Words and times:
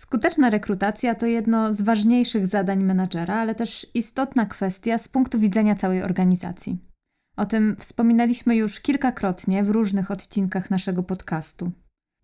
Skuteczna 0.00 0.50
rekrutacja 0.50 1.14
to 1.14 1.26
jedno 1.26 1.74
z 1.74 1.82
ważniejszych 1.82 2.46
zadań 2.46 2.84
menadżera, 2.84 3.34
ale 3.34 3.54
też 3.54 3.86
istotna 3.94 4.46
kwestia 4.46 4.98
z 4.98 5.08
punktu 5.08 5.38
widzenia 5.38 5.74
całej 5.74 6.02
organizacji. 6.02 6.78
O 7.36 7.46
tym 7.46 7.76
wspominaliśmy 7.78 8.56
już 8.56 8.80
kilkakrotnie 8.80 9.64
w 9.64 9.70
różnych 9.70 10.10
odcinkach 10.10 10.70
naszego 10.70 11.02
podcastu. 11.02 11.70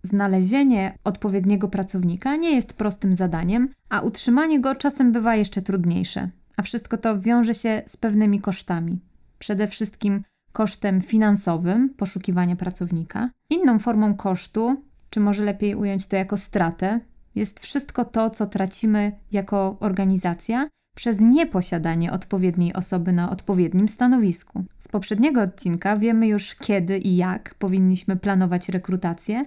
Znalezienie 0.02 0.98
odpowiedniego 1.04 1.68
pracownika 1.68 2.36
nie 2.36 2.54
jest 2.54 2.72
prostym 2.72 3.16
zadaniem, 3.16 3.68
a 3.88 4.00
utrzymanie 4.00 4.60
go 4.60 4.74
czasem 4.74 5.12
bywa 5.12 5.36
jeszcze 5.36 5.62
trudniejsze. 5.62 6.30
A 6.56 6.62
wszystko 6.62 6.96
to 6.96 7.20
wiąże 7.20 7.54
się 7.54 7.82
z 7.86 7.96
pewnymi 7.96 8.40
kosztami. 8.40 9.00
Przede 9.38 9.66
wszystkim 9.66 10.22
kosztem 10.52 11.00
finansowym 11.00 11.88
poszukiwania 11.88 12.56
pracownika. 12.56 13.30
Inną 13.50 13.78
formą 13.78 14.14
kosztu, 14.14 14.82
czy 15.10 15.20
może 15.20 15.44
lepiej 15.44 15.74
ująć 15.74 16.06
to 16.06 16.16
jako 16.16 16.36
stratę, 16.36 17.00
jest 17.36 17.60
wszystko 17.60 18.04
to, 18.04 18.30
co 18.30 18.46
tracimy 18.46 19.12
jako 19.32 19.76
organizacja 19.80 20.68
przez 20.96 21.20
nieposiadanie 21.20 22.12
odpowiedniej 22.12 22.72
osoby 22.74 23.12
na 23.12 23.30
odpowiednim 23.30 23.88
stanowisku. 23.88 24.64
Z 24.78 24.88
poprzedniego 24.88 25.42
odcinka 25.42 25.96
wiemy 25.96 26.26
już 26.26 26.54
kiedy 26.54 26.98
i 26.98 27.16
jak 27.16 27.54
powinniśmy 27.54 28.16
planować 28.16 28.68
rekrutację. 28.68 29.44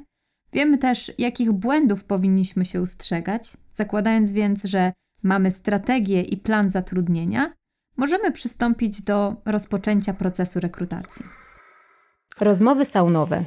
Wiemy 0.54 0.78
też, 0.78 1.12
jakich 1.18 1.52
błędów 1.52 2.04
powinniśmy 2.04 2.66
się 2.66 2.82
ustrzegać, 2.82 3.58
zakładając 3.74 4.32
więc, 4.32 4.64
że 4.64 4.94
mamy 5.24 5.52
strategię 5.52 6.22
i 6.22 6.38
plan 6.38 6.70
zatrudnienia, 6.70 7.54
możemy 7.98 8.32
przystąpić 8.32 9.02
do 9.02 9.36
rozpoczęcia 9.46 10.14
procesu 10.14 10.60
rekrutacji. 10.60 11.26
Rozmowy 12.40 12.86
saunowe. 12.86 13.46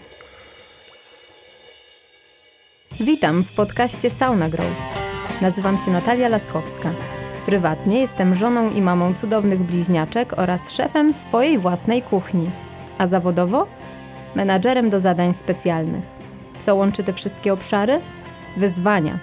Witam 3.00 3.42
w 3.42 3.52
podcaście 3.52 4.10
Sauna 4.10 4.48
Grow. 4.48 4.66
Nazywam 5.40 5.78
się 5.78 5.90
Natalia 5.90 6.28
Laskowska. 6.28 6.90
Prywatnie 7.46 8.00
jestem 8.00 8.34
żoną 8.34 8.70
i 8.70 8.82
mamą 8.82 9.14
cudownych 9.14 9.60
bliźniaczek 9.60 10.32
oraz 10.36 10.70
szefem 10.70 11.14
swojej 11.14 11.58
własnej 11.58 12.02
kuchni. 12.02 12.50
A 12.98 13.06
zawodowo? 13.06 13.66
Menadżerem 14.34 14.90
do 14.90 15.00
zadań 15.00 15.34
specjalnych. 15.34 16.04
Co 16.62 16.74
łączy 16.74 17.04
te 17.04 17.12
wszystkie 17.12 17.52
obszary? 17.52 18.00
Wyzwania. 18.56 19.18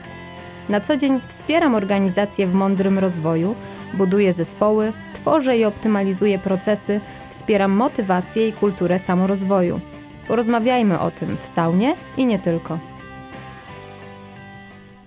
Na 0.69 0.81
co 0.81 0.97
dzień 0.97 1.19
wspieram 1.27 1.75
organizacje 1.75 2.47
w 2.47 2.53
mądrym 2.53 2.99
rozwoju, 2.99 3.55
buduję 3.93 4.33
zespoły, 4.33 4.93
tworzę 5.13 5.58
i 5.58 5.65
optymalizuję 5.65 6.39
procesy, 6.39 7.02
wspieram 7.30 7.71
motywację 7.71 8.47
i 8.47 8.53
kulturę 8.53 8.99
samorozwoju. 8.99 9.80
Porozmawiajmy 10.27 10.99
o 10.99 11.11
tym 11.11 11.38
w 11.41 11.45
saunie 11.45 11.95
i 12.17 12.25
nie 12.25 12.39
tylko. 12.39 12.80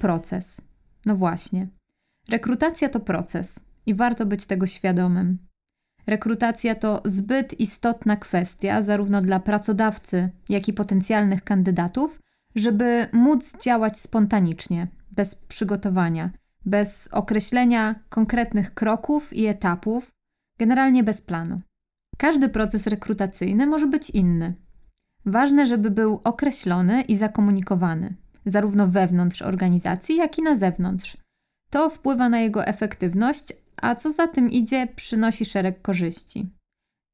Proces. 0.03 0.61
No 1.07 1.17
właśnie. 1.17 1.69
Rekrutacja 2.29 2.89
to 2.89 3.01
proces 3.01 3.61
i 3.87 3.95
warto 3.95 4.27
być 4.27 4.47
tego 4.47 4.67
świadomym. 4.67 5.39
Rekrutacja 6.07 6.75
to 6.75 7.03
zbyt 7.05 7.61
istotna 7.61 8.17
kwestia, 8.17 8.83
zarówno 8.83 9.21
dla 9.21 9.41
pracodawcy, 9.41 10.31
jak 10.49 10.69
i 10.69 10.73
potencjalnych 10.73 11.45
kandydatów, 11.45 12.21
żeby 12.55 13.07
móc 13.13 13.63
działać 13.65 13.99
spontanicznie, 13.99 14.89
bez 15.11 15.35
przygotowania, 15.35 16.31
bez 16.67 17.09
określenia 17.13 17.95
konkretnych 18.09 18.75
kroków 18.75 19.33
i 19.33 19.47
etapów, 19.47 20.11
generalnie 20.59 21.05
bez 21.05 21.21
planu. 21.21 21.61
Każdy 22.19 22.49
proces 22.49 22.87
rekrutacyjny 22.87 23.67
może 23.67 23.87
być 23.87 24.11
inny. 24.11 24.55
Ważne, 25.27 25.67
żeby 25.67 25.91
był 25.91 26.21
określony 26.25 27.03
i 27.03 27.17
zakomunikowany, 27.17 28.22
zarówno 28.47 28.89
wewnątrz 28.89 29.43
organizacji, 29.43 30.17
jak 30.17 30.39
i 30.39 30.43
na 30.43 30.55
zewnątrz. 30.55 31.17
To 31.71 31.91
wpływa 31.91 32.29
na 32.29 32.41
jego 32.41 32.67
efektywność, 32.67 33.53
a 33.77 33.95
co 33.95 34.13
za 34.13 34.29
tym 34.29 34.51
idzie, 34.51 34.89
przynosi 34.97 35.45
szereg 35.45 35.83
korzyści. 35.83 36.51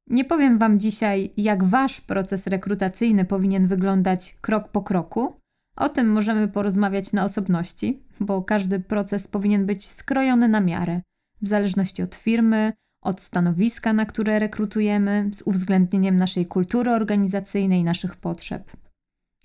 Nie 0.09 0.25
powiem 0.25 0.57
Wam 0.57 0.79
dzisiaj, 0.79 1.33
jak 1.37 1.63
Wasz 1.63 2.01
proces 2.01 2.47
rekrutacyjny 2.47 3.25
powinien 3.25 3.67
wyglądać 3.67 4.37
krok 4.41 4.67
po 4.67 4.81
kroku. 4.81 5.33
O 5.75 5.89
tym 5.89 6.11
możemy 6.11 6.47
porozmawiać 6.47 7.13
na 7.13 7.25
osobności, 7.25 8.03
bo 8.19 8.43
każdy 8.43 8.79
proces 8.79 9.27
powinien 9.27 9.65
być 9.65 9.87
skrojony 9.87 10.47
na 10.47 10.61
miarę, 10.61 11.01
w 11.41 11.47
zależności 11.47 12.03
od 12.03 12.15
firmy, 12.15 12.73
od 13.01 13.21
stanowiska, 13.21 13.93
na 13.93 14.05
które 14.05 14.39
rekrutujemy, 14.39 15.29
z 15.33 15.41
uwzględnieniem 15.41 16.17
naszej 16.17 16.45
kultury 16.45 16.91
organizacyjnej, 16.91 17.83
naszych 17.83 18.15
potrzeb. 18.15 18.71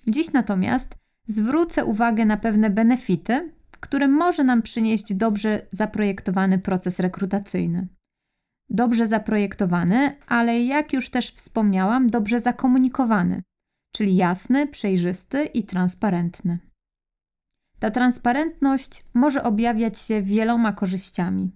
Dziś 0.07 0.33
natomiast 0.33 0.95
zwrócę 1.27 1.85
uwagę 1.85 2.25
na 2.25 2.37
pewne 2.37 2.69
benefity, 2.69 3.53
które 3.79 4.07
może 4.07 4.43
nam 4.43 4.61
przynieść 4.61 5.13
dobrze 5.13 5.67
zaprojektowany 5.71 6.59
proces 6.59 6.99
rekrutacyjny. 6.99 7.87
Dobrze 8.69 9.07
zaprojektowany, 9.07 10.15
ale 10.27 10.63
jak 10.63 10.93
już 10.93 11.09
też 11.09 11.31
wspomniałam, 11.31 12.07
dobrze 12.07 12.41
zakomunikowany, 12.41 13.41
czyli 13.95 14.15
jasny, 14.15 14.67
przejrzysty 14.67 15.45
i 15.45 15.63
transparentny. 15.63 16.59
Ta 17.79 17.91
transparentność 17.91 19.05
może 19.13 19.43
objawiać 19.43 19.99
się 19.99 20.21
wieloma 20.21 20.73
korzyściami. 20.73 21.51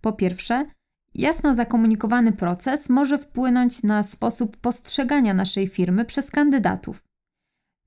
Po 0.00 0.12
pierwsze, 0.12 0.66
jasno 1.14 1.54
zakomunikowany 1.54 2.32
proces 2.32 2.88
może 2.88 3.18
wpłynąć 3.18 3.82
na 3.82 4.02
sposób 4.02 4.56
postrzegania 4.56 5.34
naszej 5.34 5.68
firmy 5.68 6.04
przez 6.04 6.30
kandydatów. 6.30 7.02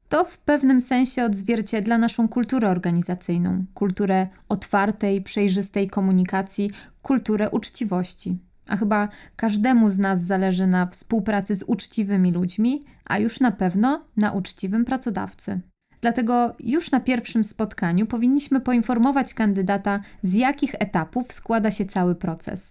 To 0.10 0.26
w 0.26 0.38
pewnym 0.38 0.82
sensie 0.82 1.24
odzwierciedla 1.24 1.98
naszą 1.98 2.28
kulturę 2.28 2.70
organizacyjną, 2.70 3.66
kulturę 3.74 4.28
otwartej, 4.50 5.22
przejrzystej 5.22 5.90
komunikacji, 5.90 6.72
kulturę 7.02 7.50
uczciwości. 7.50 8.38
A 8.68 8.78
chyba 8.78 9.10
każdemu 9.36 9.90
z 9.90 9.98
nas 9.98 10.22
zależy 10.22 10.68
na 10.68 10.86
współpracy 10.86 11.56
z 11.56 11.64
uczciwymi 11.64 12.32
ludźmi, 12.32 12.86
a 13.06 13.20
już 13.20 13.40
na 13.40 13.52
pewno 13.52 14.06
na 14.18 14.32
uczciwym 14.32 14.86
pracodawcy. 14.86 15.60
Dlatego 16.02 16.56
już 16.60 16.92
na 16.92 17.00
pierwszym 17.00 17.44
spotkaniu 17.44 18.06
powinniśmy 18.06 18.62
poinformować 18.62 19.34
kandydata, 19.34 20.00
z 20.24 20.34
jakich 20.34 20.76
etapów 20.80 21.32
składa 21.32 21.72
się 21.72 21.86
cały 21.86 22.16
proces. 22.16 22.70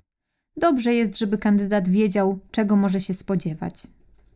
Dobrze 0.57 0.95
jest, 0.95 1.19
żeby 1.19 1.39
kandydat 1.39 1.89
wiedział, 1.89 2.39
czego 2.51 2.77
może 2.77 3.01
się 3.01 3.15
spodziewać. 3.15 3.75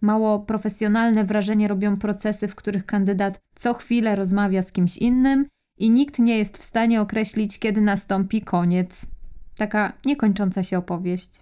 Mało 0.01 0.39
profesjonalne 0.39 1.25
wrażenie 1.25 1.69
robią 1.69 1.97
procesy, 1.97 2.49
w 2.49 2.55
których 2.55 2.87
kandydat 2.87 3.39
co 3.55 3.75
chwilę 3.75 4.17
rozmawia 4.17 4.63
z 4.63 4.73
kimś 4.73 4.97
innym 4.97 5.47
i 5.79 5.91
nikt 5.91 6.19
nie 6.19 6.39
jest 6.39 6.59
w 6.59 6.63
stanie 6.63 7.01
określić, 7.01 7.59
kiedy 7.59 7.81
nastąpi 7.81 8.43
koniec. 8.43 9.07
Taka 9.57 9.93
niekończąca 10.05 10.63
się 10.63 10.79
opowieść. 10.79 11.41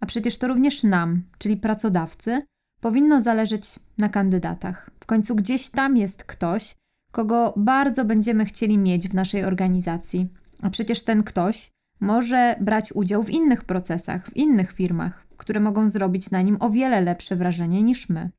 A 0.00 0.06
przecież 0.06 0.38
to 0.38 0.48
również 0.48 0.84
nam, 0.84 1.22
czyli 1.38 1.56
pracodawcy, 1.56 2.42
powinno 2.80 3.20
zależeć 3.20 3.78
na 3.98 4.08
kandydatach. 4.08 4.90
W 5.00 5.06
końcu 5.06 5.34
gdzieś 5.34 5.70
tam 5.70 5.96
jest 5.96 6.24
ktoś, 6.24 6.74
kogo 7.12 7.54
bardzo 7.56 8.04
będziemy 8.04 8.44
chcieli 8.44 8.78
mieć 8.78 9.08
w 9.08 9.14
naszej 9.14 9.44
organizacji. 9.44 10.28
A 10.62 10.70
przecież 10.70 11.04
ten 11.04 11.22
ktoś 11.22 11.70
może 12.00 12.56
brać 12.60 12.92
udział 12.92 13.22
w 13.22 13.30
innych 13.30 13.64
procesach, 13.64 14.26
w 14.26 14.36
innych 14.36 14.72
firmach, 14.72 15.26
które 15.40 15.60
mogą 15.60 15.88
zrobić 15.88 16.30
na 16.30 16.42
nim 16.42 16.56
o 16.60 16.70
wiele 16.70 17.00
lepsze 17.00 17.36
wrażenie 17.36 17.82
niż 17.82 18.08
my. 18.08 18.30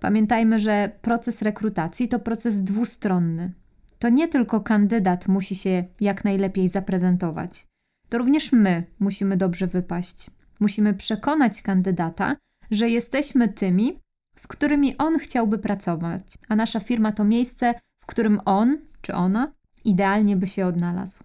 Pamiętajmy, 0.00 0.60
że 0.60 0.92
proces 1.02 1.42
rekrutacji 1.42 2.08
to 2.08 2.18
proces 2.18 2.62
dwustronny. 2.62 3.52
To 3.98 4.08
nie 4.08 4.28
tylko 4.28 4.60
kandydat 4.60 5.28
musi 5.28 5.56
się 5.56 5.84
jak 6.00 6.24
najlepiej 6.24 6.68
zaprezentować, 6.68 7.66
to 8.08 8.18
również 8.18 8.52
my 8.52 8.84
musimy 8.98 9.36
dobrze 9.36 9.66
wypaść. 9.66 10.30
Musimy 10.60 10.94
przekonać 10.94 11.62
kandydata, 11.62 12.36
że 12.70 12.88
jesteśmy 12.88 13.48
tymi, 13.48 13.98
z 14.36 14.46
którymi 14.46 14.96
on 14.96 15.18
chciałby 15.18 15.58
pracować, 15.58 16.22
a 16.48 16.56
nasza 16.56 16.80
firma 16.80 17.12
to 17.12 17.24
miejsce, 17.24 17.74
w 18.02 18.06
którym 18.06 18.40
on 18.44 18.78
czy 19.00 19.14
ona 19.14 19.52
idealnie 19.84 20.36
by 20.36 20.46
się 20.46 20.66
odnalazł. 20.66 21.18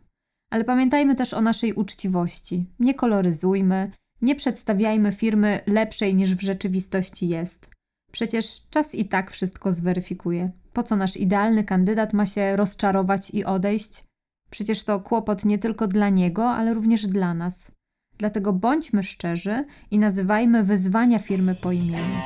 Ale 0.51 0.63
pamiętajmy 0.63 1.15
też 1.15 1.33
o 1.33 1.41
naszej 1.41 1.73
uczciwości. 1.73 2.65
Nie 2.79 2.93
koloryzujmy, 2.93 3.91
nie 4.23 4.35
przedstawiajmy 4.35 5.11
firmy 5.11 5.59
lepszej 5.67 6.15
niż 6.15 6.35
w 6.35 6.41
rzeczywistości 6.41 7.27
jest. 7.27 7.69
Przecież 8.11 8.61
czas 8.69 8.95
i 8.95 9.05
tak 9.05 9.31
wszystko 9.31 9.73
zweryfikuje. 9.73 10.51
Po 10.73 10.83
co 10.83 10.95
nasz 10.95 11.17
idealny 11.17 11.63
kandydat 11.63 12.13
ma 12.13 12.25
się 12.25 12.55
rozczarować 12.55 13.29
i 13.29 13.45
odejść? 13.45 14.03
Przecież 14.49 14.83
to 14.83 14.99
kłopot 14.99 15.45
nie 15.45 15.57
tylko 15.57 15.87
dla 15.87 16.09
niego, 16.09 16.49
ale 16.49 16.73
również 16.73 17.07
dla 17.07 17.33
nas. 17.33 17.71
Dlatego 18.17 18.53
bądźmy 18.53 19.03
szczerzy 19.03 19.65
i 19.91 19.99
nazywajmy 19.99 20.63
wyzwania 20.63 21.19
firmy 21.19 21.55
po 21.55 21.71
imieniu. 21.71 22.21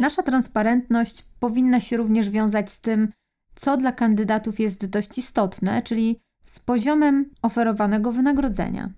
Nasza 0.00 0.22
transparentność 0.22 1.24
powinna 1.40 1.80
się 1.80 1.96
również 1.96 2.30
wiązać 2.30 2.70
z 2.70 2.80
tym, 2.80 3.12
co 3.54 3.76
dla 3.76 3.92
kandydatów 3.92 4.60
jest 4.60 4.86
dość 4.86 5.18
istotne, 5.18 5.82
czyli 5.82 6.20
z 6.42 6.60
poziomem 6.60 7.30
oferowanego 7.42 8.12
wynagrodzenia. 8.12 8.90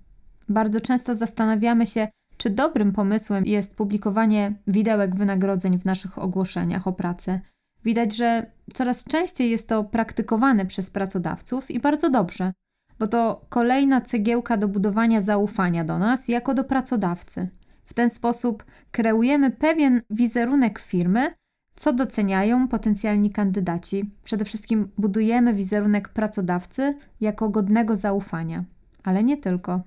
Bardzo 0.48 0.80
często 0.80 1.14
zastanawiamy 1.14 1.86
się, 1.86 2.08
czy 2.36 2.50
dobrym 2.50 2.92
pomysłem 2.92 3.44
jest 3.46 3.76
publikowanie 3.76 4.52
widełek 4.66 5.16
wynagrodzeń 5.16 5.78
w 5.78 5.84
naszych 5.84 6.18
ogłoszeniach 6.18 6.86
o 6.86 6.92
pracę. 6.92 7.40
Widać, 7.84 8.16
że 8.16 8.46
coraz 8.74 9.04
częściej 9.04 9.50
jest 9.50 9.68
to 9.68 9.84
praktykowane 9.84 10.66
przez 10.66 10.90
pracodawców 10.90 11.70
i 11.70 11.80
bardzo 11.80 12.10
dobrze, 12.10 12.52
bo 12.98 13.06
to 13.06 13.46
kolejna 13.48 14.00
cegiełka 14.00 14.56
do 14.56 14.68
budowania 14.68 15.20
zaufania 15.20 15.84
do 15.84 15.98
nas 15.98 16.28
jako 16.28 16.54
do 16.54 16.64
pracodawcy. 16.64 17.48
W 17.84 17.94
ten 17.94 18.10
sposób 18.10 18.64
kreujemy 18.90 19.50
pewien 19.50 20.02
wizerunek 20.10 20.78
firmy, 20.78 21.34
co 21.76 21.92
doceniają 21.92 22.68
potencjalni 22.68 23.30
kandydaci. 23.30 24.10
Przede 24.24 24.44
wszystkim 24.44 24.88
budujemy 24.98 25.54
wizerunek 25.54 26.08
pracodawcy 26.08 26.94
jako 27.20 27.48
godnego 27.48 27.96
zaufania, 27.96 28.64
ale 29.02 29.24
nie 29.24 29.36
tylko. 29.36 29.82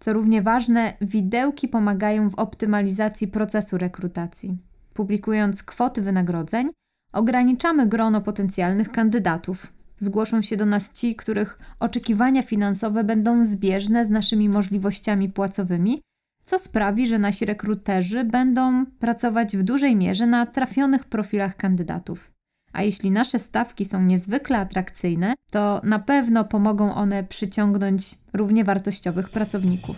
Co 0.00 0.12
równie 0.12 0.42
ważne, 0.42 0.92
widełki 1.00 1.68
pomagają 1.68 2.30
w 2.30 2.34
optymalizacji 2.34 3.28
procesu 3.28 3.78
rekrutacji. 3.78 4.58
Publikując 4.94 5.62
kwoty 5.62 6.02
wynagrodzeń, 6.02 6.70
ograniczamy 7.12 7.86
grono 7.86 8.20
potencjalnych 8.20 8.90
kandydatów. 8.90 9.72
Zgłoszą 9.98 10.42
się 10.42 10.56
do 10.56 10.66
nas 10.66 10.92
ci, 10.92 11.16
których 11.16 11.58
oczekiwania 11.80 12.42
finansowe 12.42 13.04
będą 13.04 13.44
zbieżne 13.44 14.06
z 14.06 14.10
naszymi 14.10 14.48
możliwościami 14.48 15.28
płacowymi, 15.28 16.02
co 16.42 16.58
sprawi, 16.58 17.06
że 17.06 17.18
nasi 17.18 17.44
rekruterzy 17.44 18.24
będą 18.24 18.86
pracować 18.86 19.56
w 19.56 19.62
dużej 19.62 19.96
mierze 19.96 20.26
na 20.26 20.46
trafionych 20.46 21.04
profilach 21.04 21.56
kandydatów. 21.56 22.32
A 22.72 22.82
jeśli 22.82 23.10
nasze 23.10 23.38
stawki 23.38 23.84
są 23.84 24.02
niezwykle 24.02 24.58
atrakcyjne, 24.58 25.34
to 25.50 25.80
na 25.84 25.98
pewno 25.98 26.44
pomogą 26.44 26.94
one 26.94 27.24
przyciągnąć 27.24 28.18
równie 28.32 28.64
wartościowych 28.64 29.28
pracowników. 29.28 29.96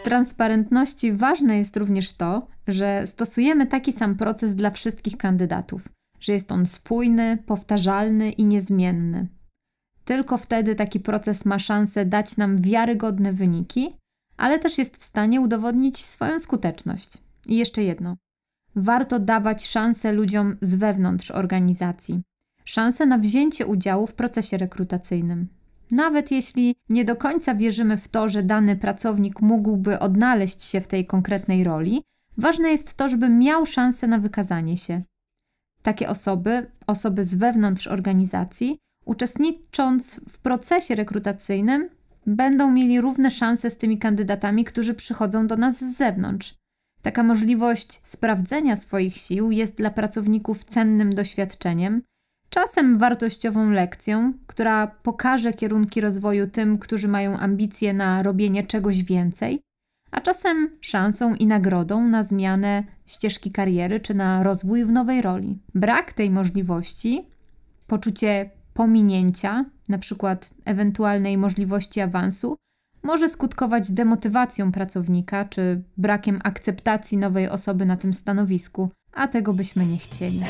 W 0.00 0.02
transparentności 0.04 1.12
ważne 1.12 1.58
jest 1.58 1.76
również 1.76 2.12
to, 2.12 2.46
że 2.66 3.06
stosujemy 3.06 3.66
taki 3.66 3.92
sam 3.92 4.16
proces 4.16 4.54
dla 4.54 4.70
wszystkich 4.70 5.16
kandydatów, 5.16 5.88
że 6.20 6.32
jest 6.32 6.52
on 6.52 6.66
spójny, 6.66 7.38
powtarzalny 7.46 8.30
i 8.30 8.44
niezmienny. 8.44 9.26
Tylko 10.06 10.38
wtedy 10.38 10.74
taki 10.74 11.00
proces 11.00 11.44
ma 11.44 11.58
szansę 11.58 12.06
dać 12.06 12.36
nam 12.36 12.60
wiarygodne 12.60 13.32
wyniki, 13.32 13.96
ale 14.36 14.58
też 14.58 14.78
jest 14.78 14.96
w 14.96 15.04
stanie 15.04 15.40
udowodnić 15.40 16.04
swoją 16.04 16.38
skuteczność. 16.38 17.18
I 17.46 17.56
jeszcze 17.56 17.82
jedno 17.82 18.16
warto 18.76 19.18
dawać 19.18 19.66
szansę 19.66 20.12
ludziom 20.12 20.56
z 20.62 20.74
wewnątrz 20.74 21.30
organizacji, 21.30 22.22
szansę 22.64 23.06
na 23.06 23.18
wzięcie 23.18 23.66
udziału 23.66 24.06
w 24.06 24.14
procesie 24.14 24.58
rekrutacyjnym. 24.58 25.48
Nawet 25.90 26.30
jeśli 26.30 26.74
nie 26.88 27.04
do 27.04 27.16
końca 27.16 27.54
wierzymy 27.54 27.96
w 27.96 28.08
to, 28.08 28.28
że 28.28 28.42
dany 28.42 28.76
pracownik 28.76 29.40
mógłby 29.40 29.98
odnaleźć 29.98 30.62
się 30.62 30.80
w 30.80 30.86
tej 30.86 31.06
konkretnej 31.06 31.64
roli, 31.64 32.02
ważne 32.38 32.68
jest 32.68 32.94
to, 32.94 33.08
żeby 33.08 33.28
miał 33.28 33.66
szansę 33.66 34.06
na 34.06 34.18
wykazanie 34.18 34.76
się. 34.76 35.02
Takie 35.82 36.08
osoby, 36.08 36.70
osoby 36.86 37.24
z 37.24 37.34
wewnątrz 37.34 37.86
organizacji, 37.86 38.78
uczestnicząc 39.06 40.20
w 40.28 40.38
procesie 40.38 40.94
rekrutacyjnym, 40.94 41.88
będą 42.26 42.70
mieli 42.70 43.00
równe 43.00 43.30
szanse 43.30 43.70
z 43.70 43.76
tymi 43.76 43.98
kandydatami, 43.98 44.64
którzy 44.64 44.94
przychodzą 44.94 45.46
do 45.46 45.56
nas 45.56 45.78
z 45.78 45.96
zewnątrz. 45.96 46.54
Taka 47.02 47.22
możliwość 47.22 48.00
sprawdzenia 48.04 48.76
swoich 48.76 49.16
sił 49.16 49.50
jest 49.50 49.76
dla 49.76 49.90
pracowników 49.90 50.64
cennym 50.64 51.14
doświadczeniem, 51.14 52.02
czasem 52.50 52.98
wartościową 52.98 53.70
lekcją, 53.70 54.32
która 54.46 54.86
pokaże 54.86 55.52
kierunki 55.52 56.00
rozwoju 56.00 56.46
tym, 56.50 56.78
którzy 56.78 57.08
mają 57.08 57.36
ambicje 57.38 57.92
na 57.92 58.22
robienie 58.22 58.66
czegoś 58.66 59.02
więcej, 59.02 59.60
a 60.10 60.20
czasem 60.20 60.70
szansą 60.80 61.34
i 61.34 61.46
nagrodą 61.46 62.08
na 62.08 62.22
zmianę 62.22 62.84
ścieżki 63.06 63.52
kariery 63.52 64.00
czy 64.00 64.14
na 64.14 64.42
rozwój 64.42 64.84
w 64.84 64.92
nowej 64.92 65.22
roli. 65.22 65.58
Brak 65.74 66.12
tej 66.12 66.30
możliwości, 66.30 67.28
poczucie 67.86 68.50
pominięcia, 68.76 69.64
na 69.88 69.98
przykład 69.98 70.50
ewentualnej 70.64 71.38
możliwości 71.38 72.00
awansu, 72.00 72.56
może 73.02 73.28
skutkować 73.28 73.90
demotywacją 73.90 74.72
pracownika 74.72 75.44
czy 75.44 75.82
brakiem 75.96 76.40
akceptacji 76.44 77.18
nowej 77.18 77.48
osoby 77.48 77.86
na 77.86 77.96
tym 77.96 78.14
stanowisku, 78.14 78.90
a 79.12 79.28
tego 79.28 79.52
byśmy 79.52 79.86
nie 79.86 79.98
chcieli. 79.98 80.42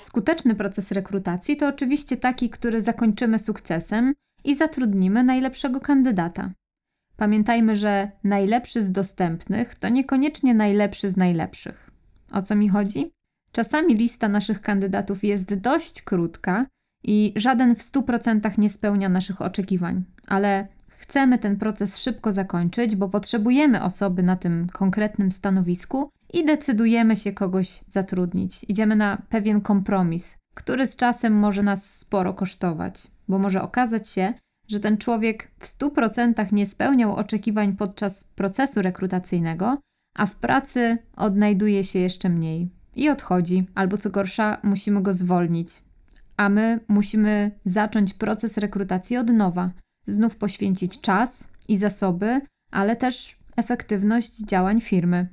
Skuteczny 0.00 0.54
proces 0.54 0.92
rekrutacji 0.92 1.56
to 1.56 1.68
oczywiście 1.68 2.16
taki, 2.16 2.50
który 2.50 2.82
zakończymy 2.82 3.38
sukcesem 3.38 4.14
i 4.44 4.56
zatrudnimy 4.56 5.24
najlepszego 5.24 5.80
kandydata. 5.80 6.50
Pamiętajmy, 7.16 7.76
że 7.76 8.10
najlepszy 8.24 8.82
z 8.82 8.92
dostępnych 8.92 9.74
to 9.74 9.88
niekoniecznie 9.88 10.54
najlepszy 10.54 11.10
z 11.10 11.16
najlepszych. 11.16 11.90
O 12.32 12.42
co 12.42 12.56
mi 12.56 12.68
chodzi? 12.68 13.17
Czasami 13.58 13.94
lista 13.94 14.28
naszych 14.28 14.60
kandydatów 14.60 15.24
jest 15.24 15.54
dość 15.54 16.02
krótka 16.02 16.66
i 17.04 17.32
żaden 17.36 17.74
w 17.76 17.78
100% 17.78 18.58
nie 18.58 18.70
spełnia 18.70 19.08
naszych 19.08 19.42
oczekiwań, 19.42 20.04
ale 20.26 20.68
chcemy 20.88 21.38
ten 21.38 21.56
proces 21.56 21.98
szybko 21.98 22.32
zakończyć, 22.32 22.96
bo 22.96 23.08
potrzebujemy 23.08 23.82
osoby 23.82 24.22
na 24.22 24.36
tym 24.36 24.66
konkretnym 24.72 25.32
stanowisku 25.32 26.10
i 26.32 26.44
decydujemy 26.44 27.16
się 27.16 27.32
kogoś 27.32 27.84
zatrudnić. 27.88 28.64
Idziemy 28.68 28.96
na 28.96 29.22
pewien 29.28 29.60
kompromis, 29.60 30.36
który 30.54 30.86
z 30.86 30.96
czasem 30.96 31.32
może 31.32 31.62
nas 31.62 31.98
sporo 31.98 32.34
kosztować, 32.34 33.06
bo 33.28 33.38
może 33.38 33.62
okazać 33.62 34.08
się, 34.08 34.34
że 34.68 34.80
ten 34.80 34.98
człowiek 34.98 35.50
w 35.58 35.66
100% 35.66 36.52
nie 36.52 36.66
spełniał 36.66 37.14
oczekiwań 37.14 37.76
podczas 37.76 38.24
procesu 38.24 38.82
rekrutacyjnego, 38.82 39.78
a 40.16 40.26
w 40.26 40.36
pracy 40.36 40.98
odnajduje 41.16 41.84
się 41.84 41.98
jeszcze 41.98 42.28
mniej 42.28 42.77
i 42.98 43.08
odchodzi, 43.08 43.66
albo 43.74 43.96
co 43.96 44.10
gorsza, 44.10 44.60
musimy 44.62 45.02
go 45.02 45.12
zwolnić, 45.12 45.82
a 46.36 46.48
my 46.48 46.80
musimy 46.88 47.50
zacząć 47.64 48.14
proces 48.14 48.58
rekrutacji 48.58 49.16
od 49.16 49.30
nowa, 49.30 49.70
znów 50.06 50.36
poświęcić 50.36 51.00
czas 51.00 51.48
i 51.68 51.76
zasoby, 51.76 52.40
ale 52.70 52.96
też 52.96 53.38
efektywność 53.56 54.38
działań 54.38 54.80
firmy. 54.80 55.28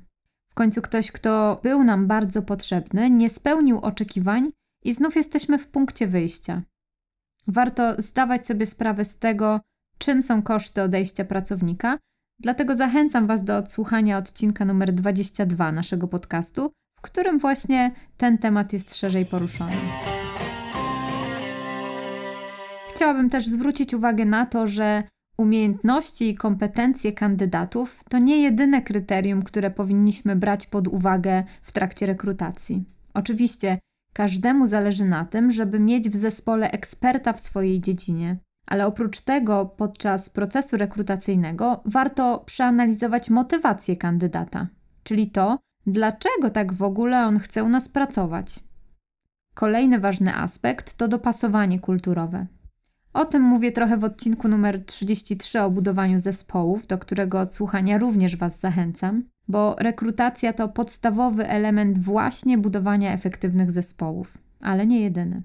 W 0.50 0.54
końcu 0.54 0.82
ktoś, 0.82 1.12
kto 1.12 1.60
był 1.62 1.84
nam 1.84 2.06
bardzo 2.06 2.42
potrzebny, 2.42 3.10
nie 3.10 3.30
spełnił 3.30 3.78
oczekiwań 3.78 4.50
i 4.84 4.92
znów 4.92 5.16
jesteśmy 5.16 5.58
w 5.58 5.68
punkcie 5.68 6.06
wyjścia. 6.06 6.62
Warto 7.46 8.02
zdawać 8.02 8.46
sobie 8.46 8.66
sprawę 8.66 9.04
z 9.04 9.18
tego, 9.18 9.60
czym 9.98 10.22
są 10.22 10.42
koszty 10.42 10.82
odejścia 10.82 11.24
pracownika, 11.24 11.98
dlatego 12.40 12.76
zachęcam 12.76 13.26
Was 13.26 13.44
do 13.44 13.56
odsłuchania 13.56 14.18
odcinka 14.18 14.64
numer 14.64 14.92
22 14.92 15.72
naszego 15.72 16.08
podcastu, 16.08 16.72
w 16.98 17.00
którym 17.00 17.38
właśnie 17.38 17.92
ten 18.16 18.38
temat 18.38 18.72
jest 18.72 18.96
szerzej 18.96 19.26
poruszony. 19.26 19.76
Chciałabym 22.94 23.30
też 23.30 23.46
zwrócić 23.46 23.94
uwagę 23.94 24.24
na 24.24 24.46
to, 24.46 24.66
że 24.66 25.02
umiejętności 25.38 26.30
i 26.30 26.36
kompetencje 26.36 27.12
kandydatów 27.12 28.04
to 28.08 28.18
nie 28.18 28.42
jedyne 28.42 28.82
kryterium, 28.82 29.42
które 29.42 29.70
powinniśmy 29.70 30.36
brać 30.36 30.66
pod 30.66 30.88
uwagę 30.88 31.44
w 31.62 31.72
trakcie 31.72 32.06
rekrutacji. 32.06 32.84
Oczywiście 33.14 33.78
każdemu 34.12 34.66
zależy 34.66 35.04
na 35.04 35.24
tym, 35.24 35.50
żeby 35.50 35.80
mieć 35.80 36.10
w 36.10 36.16
zespole 36.16 36.70
eksperta 36.70 37.32
w 37.32 37.40
swojej 37.40 37.80
dziedzinie, 37.80 38.36
ale 38.66 38.86
oprócz 38.86 39.20
tego 39.20 39.66
podczas 39.76 40.30
procesu 40.30 40.76
rekrutacyjnego 40.76 41.82
warto 41.84 42.42
przeanalizować 42.46 43.30
motywację 43.30 43.96
kandydata, 43.96 44.66
czyli 45.02 45.30
to, 45.30 45.58
dlaczego 45.86 46.50
tak 46.50 46.72
w 46.72 46.82
ogóle 46.82 47.26
on 47.26 47.38
chce 47.38 47.64
u 47.64 47.68
nas 47.68 47.88
pracować. 47.88 48.60
Kolejny 49.54 50.00
ważny 50.00 50.34
aspekt 50.34 50.96
to 50.96 51.08
dopasowanie 51.08 51.80
kulturowe. 51.80 52.46
O 53.12 53.24
tym 53.24 53.42
mówię 53.42 53.72
trochę 53.72 53.96
w 53.96 54.04
odcinku 54.04 54.48
numer 54.48 54.84
33 54.84 55.60
o 55.60 55.70
budowaniu 55.70 56.18
zespołów, 56.18 56.86
do 56.86 56.98
którego 56.98 57.40
odsłuchania 57.40 57.98
również 57.98 58.36
Was 58.36 58.60
zachęcam, 58.60 59.24
bo 59.48 59.76
rekrutacja 59.78 60.52
to 60.52 60.68
podstawowy 60.68 61.48
element 61.48 61.98
właśnie 61.98 62.58
budowania 62.58 63.12
efektywnych 63.12 63.70
zespołów, 63.70 64.38
ale 64.60 64.86
nie 64.86 65.00
jedyny. 65.00 65.42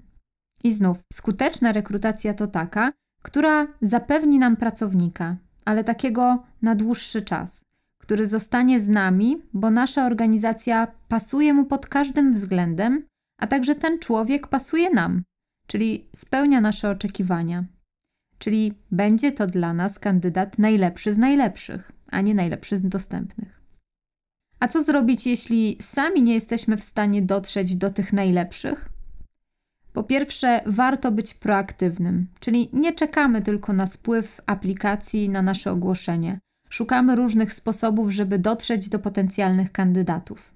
I 0.64 0.72
znów, 0.72 0.98
skuteczna 1.12 1.72
rekrutacja 1.72 2.34
to 2.34 2.46
taka, 2.46 2.92
która 3.22 3.66
zapewni 3.82 4.38
nam 4.38 4.56
pracownika, 4.56 5.36
ale 5.64 5.84
takiego 5.84 6.42
na 6.62 6.74
dłuższy 6.74 7.22
czas, 7.22 7.64
który 8.02 8.26
zostanie 8.26 8.80
z 8.80 8.88
nami, 8.88 9.42
bo 9.52 9.70
nasza 9.70 10.06
organizacja 10.06 10.88
pasuje 11.08 11.54
mu 11.54 11.64
pod 11.64 11.86
każdym 11.86 12.34
względem, 12.34 13.06
a 13.38 13.46
także 13.46 13.74
ten 13.74 13.98
człowiek 13.98 14.46
pasuje 14.46 14.90
nam 14.90 15.22
czyli 15.72 16.08
spełnia 16.16 16.60
nasze 16.60 16.90
oczekiwania. 16.90 17.64
Czyli 18.38 18.74
będzie 18.90 19.32
to 19.32 19.46
dla 19.46 19.74
nas 19.74 19.98
kandydat 19.98 20.58
najlepszy 20.58 21.14
z 21.14 21.18
najlepszych, 21.18 21.92
a 22.06 22.20
nie 22.20 22.34
najlepszy 22.34 22.76
z 22.76 22.82
dostępnych. 22.82 23.62
A 24.60 24.68
co 24.68 24.82
zrobić, 24.82 25.26
jeśli 25.26 25.78
sami 25.80 26.22
nie 26.22 26.34
jesteśmy 26.34 26.76
w 26.76 26.82
stanie 26.82 27.22
dotrzeć 27.22 27.76
do 27.76 27.90
tych 27.90 28.12
najlepszych? 28.12 28.88
Po 29.92 30.02
pierwsze, 30.02 30.60
warto 30.66 31.12
być 31.12 31.34
proaktywnym, 31.34 32.26
czyli 32.40 32.70
nie 32.72 32.92
czekamy 32.92 33.42
tylko 33.42 33.72
na 33.72 33.86
spływ 33.86 34.40
aplikacji 34.46 35.28
na 35.28 35.42
nasze 35.42 35.72
ogłoszenie. 35.72 36.38
Szukamy 36.72 37.16
różnych 37.16 37.54
sposobów, 37.54 38.10
żeby 38.10 38.38
dotrzeć 38.38 38.88
do 38.88 38.98
potencjalnych 38.98 39.72
kandydatów. 39.72 40.54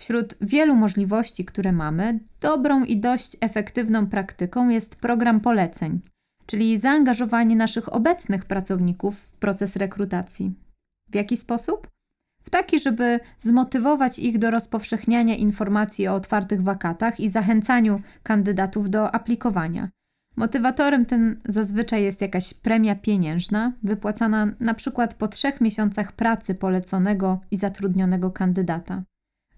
Wśród 0.00 0.34
wielu 0.40 0.76
możliwości, 0.76 1.44
które 1.44 1.72
mamy, 1.72 2.20
dobrą 2.40 2.84
i 2.84 3.00
dość 3.00 3.36
efektywną 3.40 4.06
praktyką 4.06 4.68
jest 4.68 4.96
program 4.96 5.40
poleceń, 5.40 6.00
czyli 6.46 6.78
zaangażowanie 6.78 7.56
naszych 7.56 7.92
obecnych 7.92 8.44
pracowników 8.44 9.18
w 9.18 9.32
proces 9.32 9.76
rekrutacji. 9.76 10.54
W 11.10 11.14
jaki 11.14 11.36
sposób? 11.36 11.88
W 12.42 12.50
taki, 12.50 12.80
żeby 12.80 13.20
zmotywować 13.38 14.18
ich 14.18 14.38
do 14.38 14.50
rozpowszechniania 14.50 15.36
informacji 15.36 16.08
o 16.08 16.14
otwartych 16.14 16.62
wakatach 16.62 17.20
i 17.20 17.28
zachęcaniu 17.28 18.00
kandydatów 18.22 18.90
do 18.90 19.14
aplikowania. 19.14 19.88
Motywatorem 20.36 21.06
tym 21.06 21.40
zazwyczaj 21.48 22.02
jest 22.02 22.20
jakaś 22.20 22.54
premia 22.54 22.94
pieniężna, 22.94 23.72
wypłacana 23.82 24.52
na 24.60 24.74
przykład 24.74 25.14
po 25.14 25.28
trzech 25.28 25.60
miesiącach 25.60 26.12
pracy 26.12 26.54
poleconego 26.54 27.40
i 27.50 27.56
zatrudnionego 27.56 28.30
kandydata. 28.30 29.02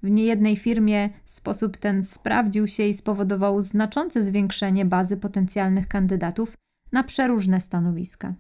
W 0.03 0.11
niejednej 0.11 0.57
firmie 0.57 1.11
sposób 1.25 1.77
ten 1.77 2.05
sprawdził 2.05 2.67
się 2.67 2.83
i 2.83 2.95
spowodował 2.95 3.61
znaczące 3.61 4.25
zwiększenie 4.25 4.85
bazy 4.85 5.17
potencjalnych 5.17 5.89
kandydatów 5.89 6.57
na 6.93 7.05
przeróżne 7.05 7.61
stanowiska. 7.61 8.35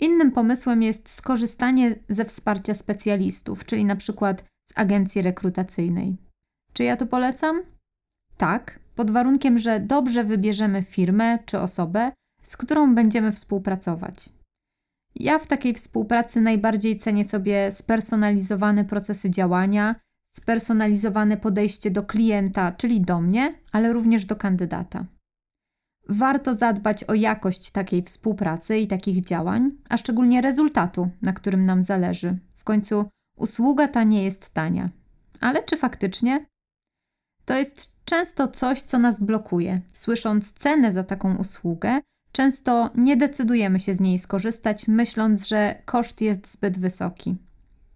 Innym 0.00 0.32
pomysłem 0.32 0.82
jest 0.82 1.08
skorzystanie 1.08 1.94
ze 2.08 2.24
wsparcia 2.24 2.74
specjalistów, 2.74 3.64
czyli 3.64 3.84
na 3.84 3.96
przykład 3.96 4.44
z 4.64 4.72
agencji 4.78 5.22
rekrutacyjnej. 5.22 6.16
Czy 6.72 6.84
ja 6.84 6.96
to 6.96 7.06
polecam? 7.06 7.62
Tak, 8.40 8.80
pod 8.94 9.10
warunkiem, 9.10 9.58
że 9.58 9.80
dobrze 9.80 10.24
wybierzemy 10.24 10.82
firmę 10.82 11.38
czy 11.46 11.58
osobę, 11.58 12.12
z 12.42 12.56
którą 12.56 12.94
będziemy 12.94 13.32
współpracować. 13.32 14.28
Ja 15.14 15.38
w 15.38 15.46
takiej 15.46 15.74
współpracy 15.74 16.40
najbardziej 16.40 16.98
cenię 16.98 17.24
sobie 17.24 17.72
spersonalizowane 17.72 18.84
procesy 18.84 19.30
działania, 19.30 19.94
spersonalizowane 20.36 21.36
podejście 21.36 21.90
do 21.90 22.02
klienta, 22.02 22.72
czyli 22.72 23.00
do 23.00 23.20
mnie, 23.20 23.54
ale 23.72 23.92
również 23.92 24.24
do 24.24 24.36
kandydata. 24.36 25.04
Warto 26.08 26.54
zadbać 26.54 27.04
o 27.04 27.14
jakość 27.14 27.70
takiej 27.70 28.02
współpracy 28.02 28.78
i 28.78 28.86
takich 28.86 29.24
działań, 29.24 29.70
a 29.88 29.96
szczególnie 29.96 30.40
rezultatu, 30.40 31.10
na 31.22 31.32
którym 31.32 31.64
nam 31.64 31.82
zależy. 31.82 32.38
W 32.54 32.64
końcu 32.64 33.04
usługa 33.36 33.88
ta 33.88 34.04
nie 34.04 34.24
jest 34.24 34.50
tania. 34.50 34.88
Ale 35.40 35.64
czy 35.64 35.76
faktycznie? 35.76 36.46
To 37.44 37.54
jest 37.54 37.99
często 38.10 38.48
coś, 38.48 38.82
co 38.82 38.98
nas 38.98 39.20
blokuje. 39.20 39.80
Słysząc 39.94 40.52
cenę 40.52 40.92
za 40.92 41.04
taką 41.04 41.36
usługę, 41.36 42.00
często 42.32 42.90
nie 42.94 43.16
decydujemy 43.16 43.80
się 43.80 43.94
z 43.94 44.00
niej 44.00 44.18
skorzystać, 44.18 44.88
myśląc, 44.88 45.48
że 45.48 45.82
koszt 45.84 46.20
jest 46.20 46.52
zbyt 46.52 46.78
wysoki. 46.78 47.36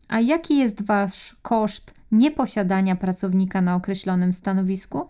A 0.09 0.21
jaki 0.21 0.59
jest 0.59 0.83
Wasz 0.83 1.37
koszt 1.43 1.95
nieposiadania 2.13 2.97
pracownika 2.97 3.61
na 3.61 3.75
określonym 3.75 4.33
stanowisku? 4.33 5.09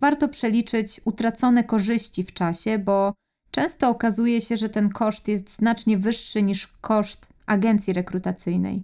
Warto 0.00 0.28
przeliczyć 0.28 1.00
utracone 1.04 1.64
korzyści 1.64 2.24
w 2.24 2.32
czasie, 2.32 2.78
bo 2.78 3.14
często 3.50 3.88
okazuje 3.88 4.40
się, 4.40 4.56
że 4.56 4.68
ten 4.68 4.90
koszt 4.90 5.28
jest 5.28 5.56
znacznie 5.56 5.98
wyższy 5.98 6.42
niż 6.42 6.66
koszt 6.66 7.28
agencji 7.46 7.92
rekrutacyjnej. 7.92 8.82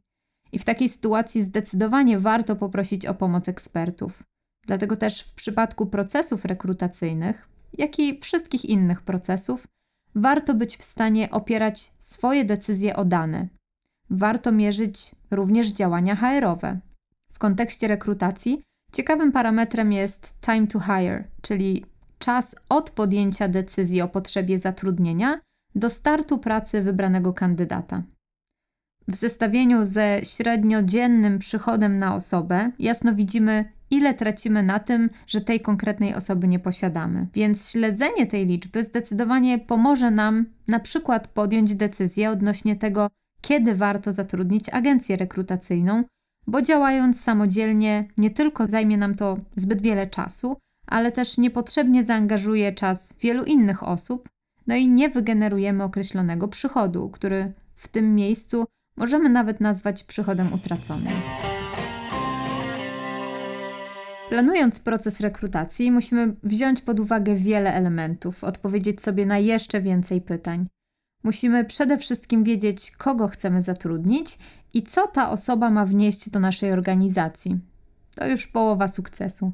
I 0.53 0.59
w 0.59 0.65
takiej 0.65 0.89
sytuacji 0.89 1.43
zdecydowanie 1.43 2.19
warto 2.19 2.57
poprosić 2.57 3.07
o 3.07 3.15
pomoc 3.15 3.49
ekspertów. 3.49 4.23
Dlatego 4.66 4.97
też 4.97 5.21
w 5.21 5.35
przypadku 5.35 5.87
procesów 5.87 6.44
rekrutacyjnych, 6.44 7.49
jak 7.78 7.99
i 7.99 8.21
wszystkich 8.21 8.64
innych 8.64 9.02
procesów, 9.02 9.66
warto 10.14 10.54
być 10.54 10.76
w 10.76 10.83
stanie 10.83 11.30
opierać 11.30 11.92
swoje 11.99 12.44
decyzje 12.44 12.97
o 12.97 13.04
dane. 13.04 13.49
Warto 14.11 14.52
mierzyć 14.52 15.14
również 15.30 15.68
działania 15.68 16.16
HR-owe. 16.16 16.78
W 17.33 17.38
kontekście 17.38 17.88
rekrutacji 17.88 18.62
ciekawym 18.92 19.33
parametrem 19.33 19.92
jest 19.92 20.35
time 20.40 20.66
to 20.66 20.80
hire, 20.80 21.25
czyli 21.42 21.85
czas 22.18 22.56
od 22.68 22.90
podjęcia 22.90 23.49
decyzji 23.49 24.02
o 24.02 24.09
potrzebie 24.09 24.59
zatrudnienia 24.59 25.40
do 25.75 25.90
startu 25.90 26.38
pracy 26.38 26.83
wybranego 26.83 27.33
kandydata. 27.33 28.02
W 29.09 29.14
zestawieniu 29.14 29.85
ze 29.85 30.21
średniodziennym 30.23 31.38
przychodem 31.38 31.99
na 31.99 32.14
osobę 32.14 32.71
jasno 32.78 33.14
widzimy, 33.14 33.73
ile 33.95 34.15
tracimy 34.15 34.63
na 34.63 34.79
tym, 34.79 35.11
że 35.27 35.41
tej 35.41 35.61
konkretnej 35.61 36.15
osoby 36.15 36.49
nie 36.49 36.59
posiadamy. 36.59 37.27
Więc 37.35 37.71
śledzenie 37.71 38.27
tej 38.27 38.47
liczby 38.47 38.85
zdecydowanie 38.85 39.59
pomoże 39.59 40.11
nam 40.11 40.47
na 40.69 40.81
przykład 40.81 41.29
podjąć 41.29 41.75
decyzję 41.75 42.31
odnośnie 42.31 42.77
tego, 42.77 43.11
kiedy 43.41 43.75
warto 43.75 44.13
zatrudnić 44.13 44.69
agencję 44.69 45.17
rekrutacyjną, 45.17 46.05
bo 46.47 46.63
działając 46.63 47.21
samodzielnie 47.21 48.05
nie 48.17 48.31
tylko 48.31 48.67
zajmie 48.67 48.97
nam 48.97 49.15
to 49.15 49.39
zbyt 49.57 49.83
wiele 49.83 50.07
czasu, 50.07 50.57
ale 50.87 51.13
też 51.13 51.39
niepotrzebnie 51.39 52.05
zaangażuje 52.05 52.73
czas 52.73 53.15
wielu 53.21 53.45
innych 53.45 53.83
osób, 53.83 54.29
no 54.67 54.75
i 54.75 54.89
nie 54.89 55.09
wygenerujemy 55.09 55.85
określonego 55.85 56.49
przychodu, 56.49 57.11
który 57.11 57.53
w 57.75 57.89
tym 57.89 58.15
miejscu 58.15 58.65
możemy 58.97 59.29
nawet 59.29 59.61
nazwać 59.61 60.05
przychodem 60.05 60.53
utraconym. 60.53 61.13
Planując 64.35 64.81
proces 64.81 65.21
rekrutacji, 65.21 65.91
musimy 65.93 66.37
wziąć 66.43 66.81
pod 66.81 67.00
uwagę 67.00 67.35
wiele 67.35 67.75
elementów, 67.75 68.45
odpowiedzieć 68.45 69.00
sobie 69.00 69.26
na 69.26 69.38
jeszcze 69.38 69.83
więcej 69.83 70.21
pytań. 70.21 70.67
Musimy 71.25 71.64
przede 71.64 71.99
wszystkim 71.99 72.45
wiedzieć, 72.45 72.91
kogo 72.91 73.29
chcemy 73.29 73.62
zatrudnić 73.62 74.38
i 74.73 74.83
co 74.83 75.07
ta 75.07 75.31
osoba 75.31 75.71
ma 75.71 75.87
wnieść 75.87 76.31
do 76.31 76.41
naszej 76.41 76.73
organizacji. 76.73 77.61
To 78.17 78.26
już 78.26 78.47
połowa 78.47 78.88
sukcesu. 78.88 79.53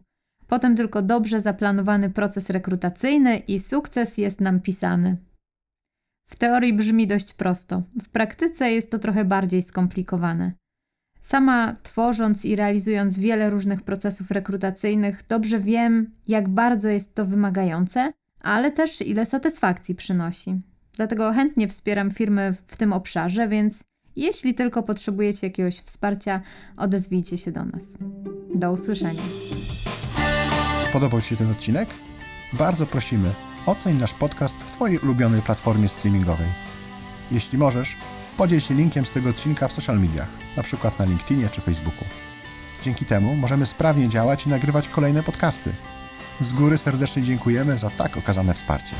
Potem 0.48 0.76
tylko 0.76 1.02
dobrze 1.02 1.40
zaplanowany 1.40 2.10
proces 2.10 2.50
rekrutacyjny 2.50 3.36
i 3.38 3.60
sukces 3.60 4.18
jest 4.18 4.40
nam 4.40 4.60
pisany. 4.60 5.16
W 6.30 6.36
teorii 6.36 6.72
brzmi 6.72 7.06
dość 7.06 7.34
prosto, 7.34 7.82
w 8.02 8.08
praktyce 8.08 8.72
jest 8.72 8.90
to 8.90 8.98
trochę 8.98 9.24
bardziej 9.24 9.62
skomplikowane. 9.62 10.52
Sama 11.30 11.76
tworząc 11.82 12.44
i 12.44 12.56
realizując 12.56 13.18
wiele 13.18 13.50
różnych 13.50 13.82
procesów 13.82 14.30
rekrutacyjnych, 14.30 15.24
dobrze 15.28 15.60
wiem, 15.60 16.10
jak 16.28 16.48
bardzo 16.48 16.88
jest 16.88 17.14
to 17.14 17.26
wymagające, 17.26 18.12
ale 18.40 18.70
też 18.70 19.00
ile 19.00 19.26
satysfakcji 19.26 19.94
przynosi. 19.94 20.60
Dlatego 20.96 21.32
chętnie 21.32 21.68
wspieram 21.68 22.10
firmy 22.10 22.54
w 22.66 22.76
tym 22.76 22.92
obszarze, 22.92 23.48
więc 23.48 23.82
jeśli 24.16 24.54
tylko 24.54 24.82
potrzebujecie 24.82 25.46
jakiegoś 25.46 25.78
wsparcia, 25.78 26.40
odezwijcie 26.76 27.38
się 27.38 27.52
do 27.52 27.64
nas. 27.64 27.82
Do 28.54 28.72
usłyszenia. 28.72 29.22
Podobał 30.92 31.20
Ci 31.20 31.28
się 31.28 31.36
ten 31.36 31.50
odcinek? 31.50 31.88
Bardzo 32.52 32.86
prosimy, 32.86 33.28
oceń 33.66 33.98
nasz 33.98 34.14
podcast 34.14 34.62
w 34.62 34.70
Twojej 34.70 34.98
ulubionej 34.98 35.42
platformie 35.42 35.88
streamingowej. 35.88 36.48
Jeśli 37.30 37.58
możesz, 37.58 37.96
podziel 38.40 38.60
się 38.60 38.74
linkiem 38.74 39.06
z 39.06 39.10
tego 39.10 39.30
odcinka 39.30 39.68
w 39.68 39.72
social 39.72 40.00
mediach, 40.00 40.28
np. 40.56 40.90
na 40.98 41.04
LinkedInie 41.04 41.48
czy 41.48 41.60
Facebooku. 41.60 42.04
Dzięki 42.82 43.04
temu 43.04 43.36
możemy 43.36 43.66
sprawnie 43.66 44.08
działać 44.08 44.46
i 44.46 44.48
nagrywać 44.48 44.88
kolejne 44.88 45.22
podcasty. 45.22 45.72
Z 46.40 46.52
góry 46.52 46.78
serdecznie 46.78 47.22
dziękujemy 47.22 47.78
za 47.78 47.90
tak 47.90 48.16
okazane 48.16 48.54
wsparcie. 48.54 48.96